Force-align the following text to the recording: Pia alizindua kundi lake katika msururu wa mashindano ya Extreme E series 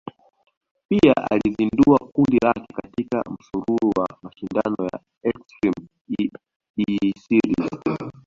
Pia 0.89 1.13
alizindua 1.31 1.97
kundi 1.99 2.37
lake 2.43 2.73
katika 2.73 3.23
msururu 3.31 3.91
wa 3.97 4.17
mashindano 4.21 4.89
ya 4.93 4.99
Extreme 5.23 5.87
E 6.87 7.13
series 7.29 8.01